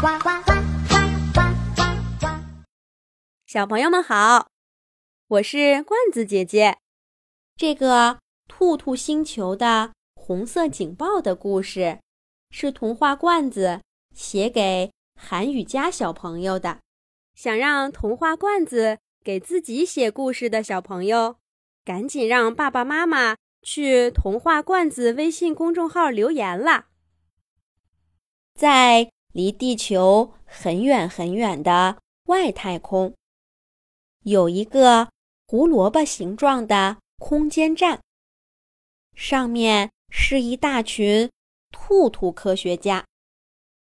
[0.00, 0.52] 呱呱呱
[0.88, 0.96] 呱
[1.34, 1.40] 呱
[1.74, 1.82] 呱
[2.20, 2.26] 呱！
[3.46, 4.48] 小朋友们好，
[5.28, 6.78] 我是罐子姐姐。
[7.54, 8.18] 这个
[8.48, 12.00] 兔兔星球的红色警报的故事，
[12.48, 13.82] 是童话罐子
[14.14, 16.78] 写给韩雨佳小朋友的。
[17.34, 21.36] 想让童话罐子给自己写故事的小朋友，
[21.84, 26.86] 赶紧让爸爸妈妈去童话罐子微信公众号留言啦！
[28.54, 33.14] 在离地球很远很远的外太空，
[34.24, 35.08] 有一个
[35.46, 38.00] 胡萝卜形状的空间站，
[39.14, 41.30] 上面是一大群
[41.70, 43.04] 兔兔科学家。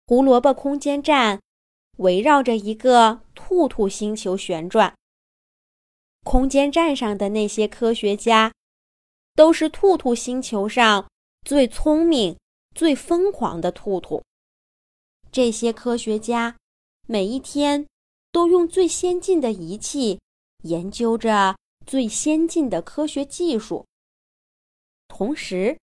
[0.08, 1.42] 胡萝卜空间站
[1.98, 4.96] 围绕着一个兔兔星球旋转。
[6.24, 8.54] 空间站上的那些科学家，
[9.36, 11.10] 都是兔兔星球上
[11.44, 12.38] 最聪明、
[12.74, 14.24] 最疯狂的兔兔。
[15.36, 16.56] 这些科学家
[17.08, 17.86] 每一天
[18.32, 20.22] 都用最先进的仪器
[20.64, 23.86] 研究着最先进的科学技术，
[25.10, 25.78] 同时，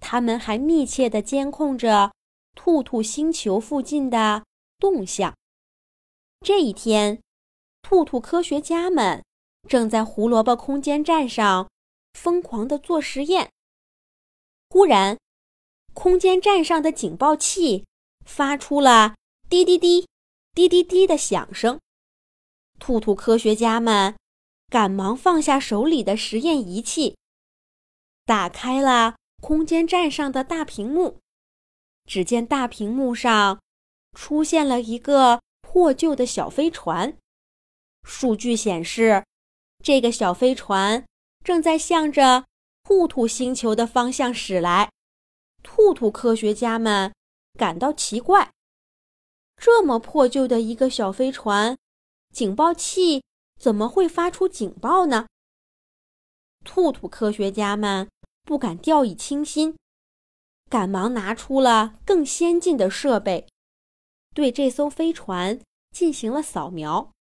[0.00, 2.10] 他们还密切地监控着
[2.56, 4.44] 兔兔星球附近的
[4.80, 5.32] 动向。
[6.40, 7.22] 这一天，
[7.82, 9.24] 兔兔科学家们
[9.68, 11.70] 正在胡萝卜空间站上
[12.14, 13.52] 疯狂地做实验。
[14.68, 15.16] 忽然，
[15.94, 17.84] 空间站上的警报器。
[18.30, 19.16] 发出了
[19.48, 20.06] 滴滴滴、
[20.54, 21.80] 滴滴滴的响声。
[22.78, 24.14] 兔兔科学家们
[24.68, 27.16] 赶忙放下手里的实验仪器，
[28.24, 31.18] 打开了空间站上的大屏幕。
[32.06, 33.60] 只见大屏幕上
[34.16, 37.16] 出现了一个破旧的小飞船，
[38.04, 39.24] 数据显示，
[39.84, 41.04] 这个小飞船
[41.44, 42.44] 正在向着
[42.84, 44.88] 兔兔星球的方向驶来。
[45.64, 47.12] 兔兔科学家们。
[47.54, 48.52] 感到奇怪，
[49.56, 51.76] 这么破旧的一个小飞船，
[52.32, 53.22] 警报器
[53.58, 55.26] 怎么会发出警报呢？
[56.64, 58.08] 兔兔科学家们
[58.42, 59.76] 不敢掉以轻心，
[60.68, 63.46] 赶忙拿出了更先进的设备，
[64.34, 65.60] 对这艘飞船
[65.90, 67.12] 进行了扫描，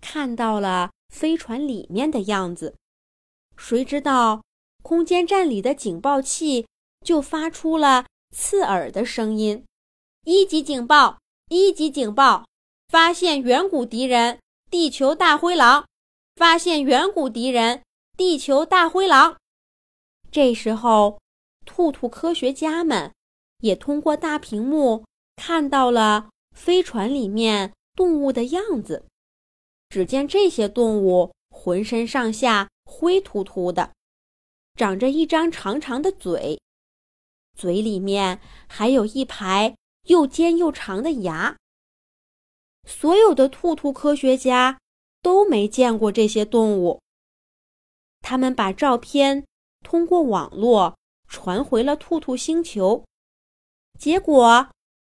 [0.00, 2.76] 看到了飞船里面的样子。
[3.56, 4.42] 谁知道，
[4.82, 6.66] 空间站里的警报器
[7.04, 9.64] 就发出了刺耳的声音。
[10.24, 11.18] 一级警报！
[11.48, 12.46] 一级警报！
[12.88, 14.40] 发现远古敌人——
[14.70, 15.86] 地球大灰狼！
[16.36, 17.82] 发现远古敌人——
[18.16, 19.36] 地球大灰狼！
[20.30, 21.18] 这时候，
[21.64, 23.12] 兔兔科学家们
[23.60, 25.04] 也通过大屏幕
[25.36, 29.06] 看到了飞船里面动物的样子。
[29.88, 33.92] 只见这些动物浑身上下灰秃秃的，
[34.76, 36.60] 长着一张长长的嘴，
[37.58, 39.74] 嘴里面还有一排。
[40.08, 41.54] 又尖又长的牙。
[42.86, 44.80] 所有的兔兔科学家
[45.20, 46.98] 都没见过这些动物。
[48.22, 49.44] 他们把照片
[49.84, 50.96] 通过网络
[51.28, 53.04] 传回了兔兔星球，
[53.98, 54.66] 结果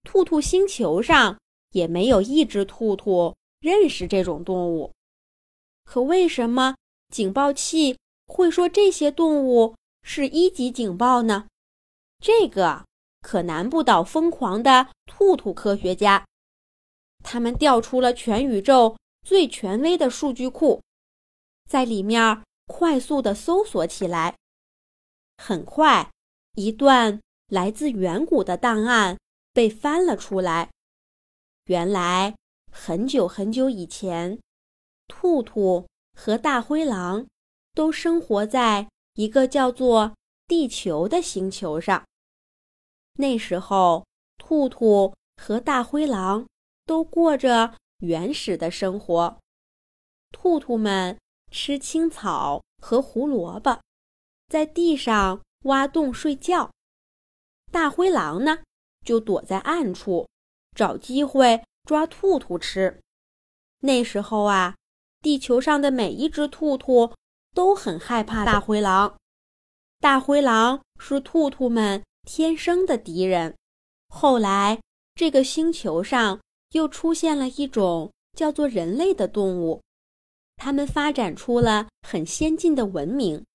[0.04, 1.38] 兔兔星球上
[1.72, 4.94] 也没有一只兔兔认识这种动物。
[5.84, 6.78] 可为什么
[7.10, 7.98] 警报器
[8.28, 11.48] 会说这些动物是一级警报呢？
[12.26, 12.84] 这个。
[13.22, 16.26] 可难不倒疯狂的兔兔科学家，
[17.24, 20.82] 他们调出了全宇宙最权威的数据库，
[21.68, 24.36] 在里面快速的搜索起来。
[25.38, 26.12] 很快，
[26.54, 29.18] 一段来自远古的档案
[29.54, 30.70] 被翻了出来。
[31.66, 32.36] 原来，
[32.72, 34.40] 很久很久以前，
[35.08, 37.26] 兔兔和大灰狼
[37.74, 40.16] 都生活在一个叫做
[40.48, 42.06] 地球的星球上。
[43.18, 44.06] 那时候，
[44.38, 46.46] 兔兔和大灰狼
[46.86, 49.38] 都过着原始的生活。
[50.32, 51.18] 兔兔们
[51.50, 53.80] 吃青草和胡萝卜，
[54.50, 56.70] 在地上挖洞睡觉。
[57.72, 58.60] 大灰狼呢，
[59.06, 60.28] 就躲在暗处，
[60.76, 63.00] 找机会抓兔兔吃。
[63.80, 64.76] 那时候啊，
[65.22, 67.14] 地球上的每一只兔兔
[67.54, 69.16] 都很害怕大灰狼。
[70.02, 72.04] 大灰狼是兔兔们。
[72.26, 73.56] 天生的敌人。
[74.10, 74.82] 后来，
[75.14, 76.42] 这个星球上
[76.72, 79.82] 又出现了一种叫做人类的动物，
[80.58, 83.46] 他们发展出了很先进的文明。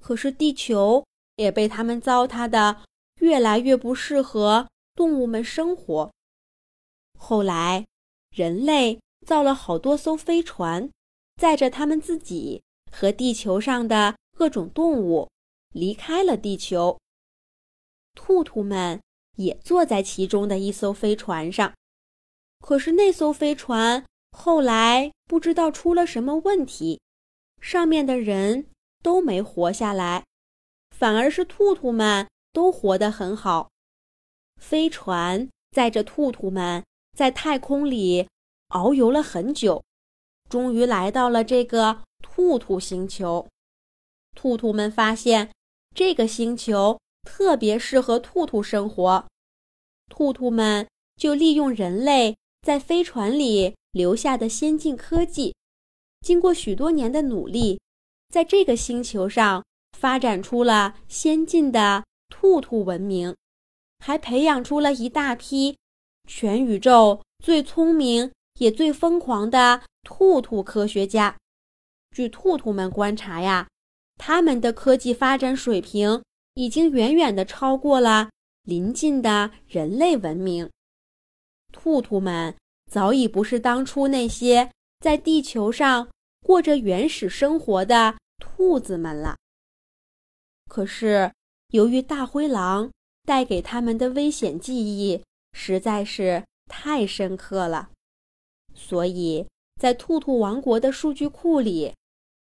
[0.00, 1.04] 可是，地球
[1.36, 2.82] 也被他们糟蹋的
[3.20, 6.10] 越来越不适合动物们生活。
[7.18, 7.86] 后来，
[8.30, 10.90] 人类造了好多艘飞船，
[11.36, 15.28] 载着他们自己和地球上的各种动物
[15.72, 16.98] 离开了地球。
[18.14, 19.00] 兔兔们
[19.36, 21.74] 也坐在其中的一艘飞船上，
[22.60, 27.00] 可是那艘飞船后来不知道出了什么问题，
[27.60, 28.66] 上面的人
[29.02, 30.24] 都没活下来，
[30.90, 33.70] 反而是兔兔们都活得很好。
[34.60, 36.84] 飞船载着兔兔们
[37.16, 38.28] 在太空里
[38.68, 39.82] 遨游了很久，
[40.48, 43.48] 终于来到了这个兔兔星球。
[44.36, 45.50] 兔兔们发现
[45.94, 49.26] 这个星球特别适合兔兔生活，
[50.08, 50.86] 兔兔们
[51.16, 55.54] 就利用人类在飞船里留下的先进科技，
[56.20, 57.80] 经过许多年的努力，
[58.28, 59.64] 在这个星球上
[59.98, 63.34] 发展出了先进的兔兔文明，
[63.98, 65.76] 还培养出了一大批
[66.28, 71.36] 全宇宙最聪明也最疯狂的兔兔科学家。
[72.10, 73.68] 据兔兔们观察呀。
[74.18, 76.22] 他们的科技发展水平
[76.54, 78.30] 已经远远的超过了
[78.62, 80.70] 邻近的人类文明。
[81.72, 82.54] 兔兔们
[82.90, 84.70] 早已不是当初那些
[85.00, 86.08] 在地球上
[86.44, 89.36] 过着原始生活的兔子们了。
[90.68, 91.32] 可是，
[91.68, 92.90] 由于大灰狼
[93.24, 95.22] 带给他们的危险记忆
[95.52, 97.90] 实在是太深刻了，
[98.74, 99.46] 所以
[99.80, 101.94] 在兔兔王国的数据库里。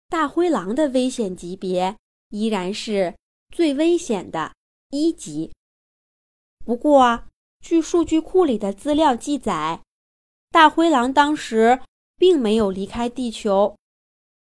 [0.09, 1.97] 大灰狼的危险级别
[2.29, 3.15] 依然是
[3.53, 4.51] 最危险的
[4.89, 5.53] 一级。
[6.65, 7.25] 不过，
[7.61, 9.83] 据数据库里的资料记载，
[10.49, 11.79] 大灰狼当时
[12.17, 13.77] 并没有离开地球。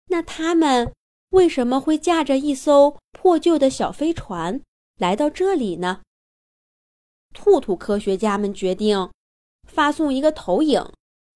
[0.06, 0.94] 那他们
[1.30, 4.62] 为什么会驾着一艘破旧的小飞船
[4.96, 6.00] 来到这里呢？
[7.34, 9.10] 兔兔科学家们决定
[9.68, 10.82] 发送一个投影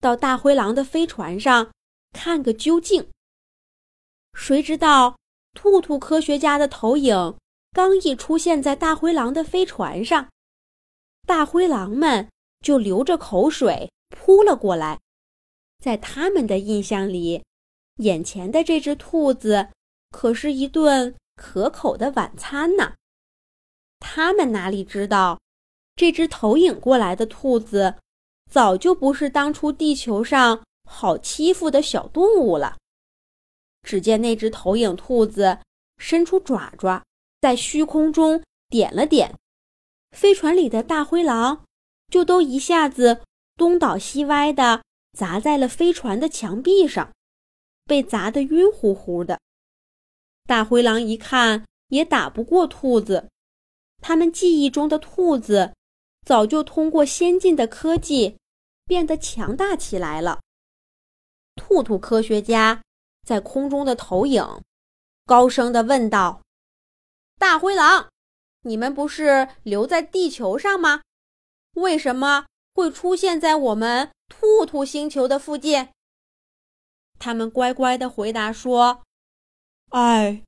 [0.00, 1.70] 到大灰狼的飞船上，
[2.12, 3.10] 看个究竟。
[4.32, 5.18] 谁知道，
[5.52, 7.36] 兔兔科学家的投影
[7.78, 10.28] 刚一出现在大灰狼的飞船上，
[11.24, 12.28] 大灰狼们
[12.60, 14.98] 就流着口水扑了过来。
[15.78, 17.40] 在他们的印象里，
[17.98, 19.68] 眼前的这只兔子
[20.10, 22.94] 可是一顿可口的晚餐呢。
[24.00, 25.40] 他们哪里知道，
[25.94, 27.94] 这只投影过来的兔子
[28.50, 32.76] 早就不是当初地球上好欺负的小动物了。
[33.84, 35.56] 只见那只投影兔子
[35.98, 37.04] 伸出爪爪，
[37.40, 39.34] 在虚空中点了点，
[40.10, 41.64] 飞船里的大灰狼
[42.08, 43.22] 就都一下子
[43.56, 44.82] 东倒西歪的
[45.12, 47.12] 砸在了飞船的墙壁上，
[47.84, 49.40] 被砸得晕乎乎的。
[50.46, 53.28] 大灰狼一看也打不过兔子，
[54.02, 55.74] 他们记忆中的兔子
[56.26, 58.36] 早就通过先进的科技
[58.84, 60.40] 变得强大起来了。
[61.56, 62.82] 兔兔科学家。
[63.26, 64.42] 在空中的投影，
[65.26, 66.40] 高声的问道
[67.38, 68.08] ：“大灰狼，
[68.62, 71.02] 你们不是留在地球上吗？
[71.74, 75.88] 为什么会出现在我们兔兔星球的附近？”
[77.18, 79.02] 他们乖乖的回答说
[79.90, 80.42] ：“哎，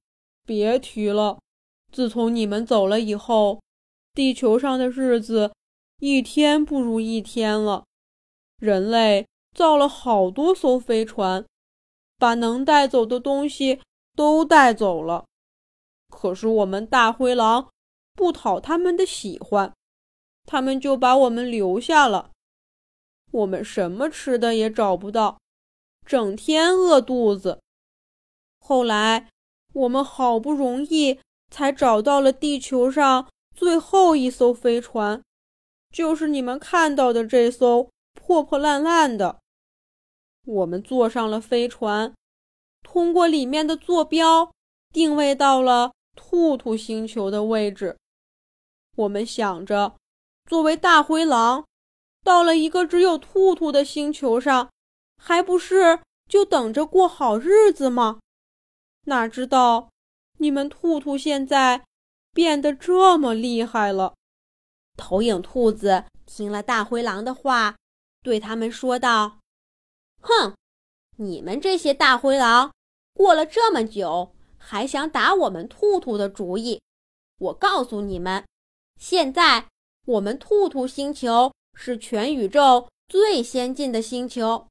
[0.44, 1.38] 别提了，
[1.92, 3.62] 自从你们走了以后，
[4.12, 5.52] 地球上的日子
[6.00, 7.84] 一天不如一天了。
[8.58, 9.26] 人类
[9.56, 11.44] 造了好多艘飞船。”
[12.20, 13.80] 把能带走的东西
[14.14, 15.24] 都带走了，
[16.10, 17.70] 可是我们大灰狼
[18.14, 19.72] 不讨他们的喜欢，
[20.44, 22.30] 他们就把我们留下了。
[23.30, 25.38] 我们什么吃的也找不到，
[26.04, 27.60] 整天饿肚子。
[28.58, 29.28] 后来
[29.72, 31.20] 我们好不容易
[31.50, 35.22] 才找到了地球上最后一艘飞船，
[35.90, 39.38] 就是你们看到的这艘破破烂烂的。
[40.44, 42.12] 我们坐上了飞船，
[42.82, 44.52] 通过里面的坐标
[44.92, 47.96] 定位到了兔兔星球的位置。
[48.96, 49.96] 我们想着，
[50.46, 51.64] 作为大灰狼，
[52.22, 54.70] 到了一个只有兔兔的星球上，
[55.16, 58.20] 还不是就等着过好日子吗？
[59.04, 59.88] 哪知道
[60.38, 61.84] 你们兔兔现在
[62.32, 64.14] 变得这么厉害了。
[64.96, 67.76] 投影兔子听了大灰狼的话，
[68.22, 69.38] 对他们说道。
[70.20, 70.54] 哼，
[71.16, 72.72] 你们这些大灰狼，
[73.14, 76.80] 过了这么久还想打我们兔兔的主意？
[77.38, 78.44] 我告诉你们，
[78.98, 79.66] 现在
[80.06, 84.68] 我们兔兔星球是全宇宙最先进的星球，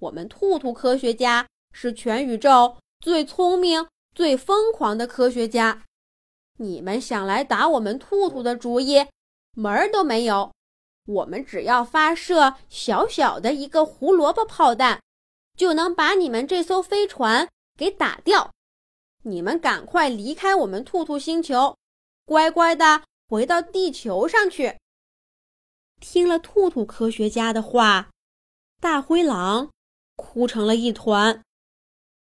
[0.00, 5.84] 我们兔兔科学家是全宇宙最聪明、最疯狂的科学家。
[6.58, 9.06] 你们想来打我们兔兔的主意，
[9.54, 10.52] 门儿都没有。
[11.06, 15.00] 我们只要发射小小的一个胡萝卜炮弹，
[15.56, 18.50] 就能把你们这艘飞船给打掉。
[19.22, 21.76] 你们赶快离开我们兔兔星球，
[22.24, 24.78] 乖乖的回到地球上去。
[26.00, 28.08] 听了兔兔科学家的话，
[28.80, 29.70] 大灰狼
[30.16, 31.42] 哭成了一团。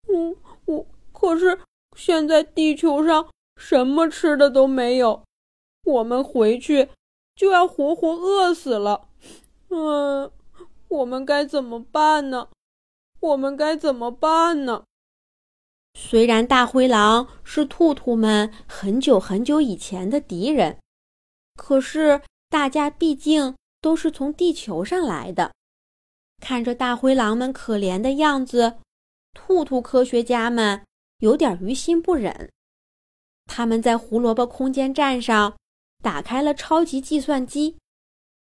[0.06, 1.58] 我我可是
[1.96, 5.24] 现在地球上什么吃的都没有，
[5.82, 6.90] 我们回去
[7.34, 9.08] 就要活活饿死了。
[9.70, 10.30] 嗯，
[10.86, 12.48] 我们该怎么办呢？
[13.18, 14.84] 我们该怎么办呢？
[15.98, 20.78] 虽然大灰狼是兔兔们很久很久以前的敌人，
[21.56, 25.52] 可是大家毕竟都是从地球上来的。
[26.42, 28.76] 看着大灰狼们可怜的样子，
[29.32, 30.84] 兔兔科学家们
[31.20, 32.52] 有点于心不忍。
[33.46, 35.56] 他们在胡萝卜空间站上
[36.02, 37.78] 打开了超级计算机，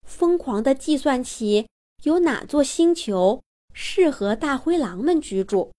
[0.02, 1.68] 疯狂的计算起
[2.02, 5.72] 有哪座星球适合大灰狼们居住。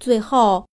[0.00, 0.66] 最后，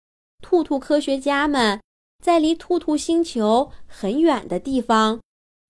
[0.43, 1.81] 兔兔科学家们
[2.23, 5.21] 在离兔兔星球很远的地方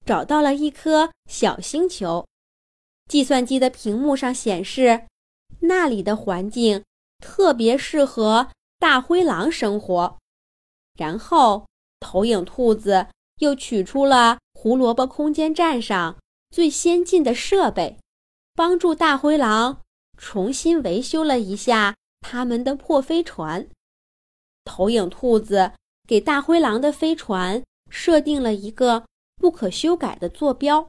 [0.04, 2.26] 找到了一颗小星球。
[3.08, 5.06] 计算机的屏幕上显示，
[5.60, 6.82] 那里的环境
[7.18, 10.18] 特别适合大灰狼生活。
[10.96, 11.66] 然后，
[12.00, 13.06] 投影兔子
[13.40, 16.16] 又取出了胡萝卜空间站上
[16.50, 17.98] 最先进的设备，
[18.54, 19.82] 帮助大灰狼
[20.16, 21.94] 重新维修了一下。
[22.22, 23.68] 他们的破飞船，
[24.64, 25.72] 投影兔子
[26.08, 29.04] 给大灰狼的飞船设定了一个
[29.36, 30.88] 不可修改的坐标，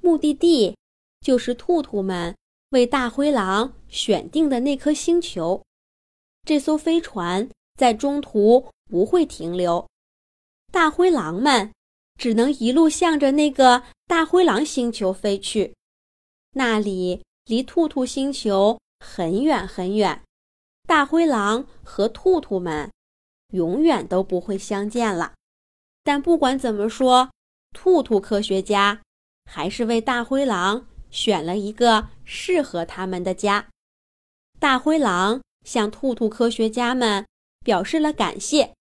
[0.00, 0.74] 目的地
[1.20, 2.34] 就是兔兔们
[2.70, 5.62] 为大灰狼选定的那颗星球。
[6.44, 9.86] 这艘飞船在中途不会停留，
[10.72, 11.72] 大灰狼们
[12.18, 15.74] 只能一路向着那个大灰狼星球飞去，
[16.52, 20.22] 那里离兔兔星球很远很远。
[20.86, 22.90] 大灰狼和兔兔们
[23.48, 25.34] 永远都不会相见了。
[26.04, 27.30] 但不管怎么说，
[27.72, 29.02] 兔兔科学家
[29.44, 33.68] 还是为大灰狼选了一个适合他们的家。
[34.60, 37.26] 大灰狼向兔兔科学家们
[37.64, 38.72] 表示了感谢，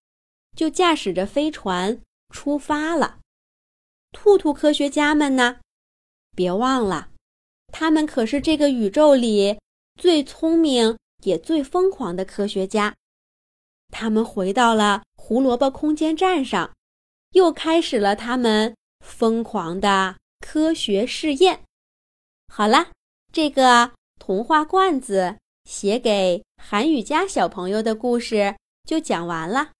[0.55, 3.17] 就驾驶着飞船出发了。
[4.11, 5.57] 兔兔科学家们呢？
[6.35, 7.09] 别忘了，
[7.73, 9.59] 他们可是这个宇宙里
[9.99, 10.97] 最聪明。
[11.25, 12.95] 也最疯狂的科学家，
[13.89, 16.71] 他们回到了胡萝卜空间站上，
[17.31, 21.63] 又开始了他们疯狂的科学试验。
[22.47, 22.91] 好了，
[23.33, 28.55] 这个童话罐子写给韩雨佳小朋友的故事
[28.87, 29.71] 就讲完了。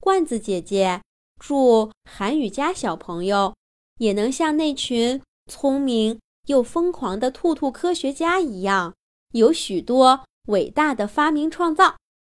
[0.00, 1.00] 罐子姐姐
[1.38, 3.54] 祝韩雨佳小朋友
[3.98, 5.20] 也能像那群
[5.50, 8.94] 聪明又疯狂的兔兔科学家一样，
[9.32, 10.24] 有许多。
[10.48, 11.96] 伟大的发明创造，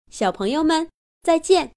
[0.09, 0.87] 小朋友们
[1.21, 1.65] 再见。